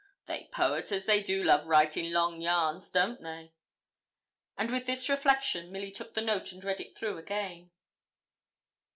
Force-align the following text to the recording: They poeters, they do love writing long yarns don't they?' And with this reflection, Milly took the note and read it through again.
They 0.25 0.49
poeters, 0.51 1.05
they 1.05 1.21
do 1.21 1.43
love 1.43 1.67
writing 1.67 2.11
long 2.11 2.41
yarns 2.41 2.89
don't 2.89 3.21
they?' 3.21 3.53
And 4.57 4.71
with 4.71 4.87
this 4.87 5.07
reflection, 5.09 5.71
Milly 5.71 5.91
took 5.91 6.15
the 6.15 6.21
note 6.21 6.51
and 6.51 6.63
read 6.63 6.81
it 6.81 6.97
through 6.97 7.19
again. 7.19 7.69